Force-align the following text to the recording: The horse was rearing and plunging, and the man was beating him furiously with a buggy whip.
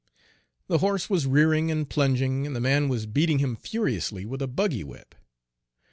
The 0.67 0.79
horse 0.79 1.11
was 1.11 1.27
rearing 1.27 1.69
and 1.69 1.87
plunging, 1.87 2.47
and 2.47 2.55
the 2.55 2.59
man 2.59 2.89
was 2.89 3.05
beating 3.05 3.37
him 3.37 3.55
furiously 3.55 4.25
with 4.25 4.41
a 4.41 4.47
buggy 4.47 4.83
whip. 4.83 5.13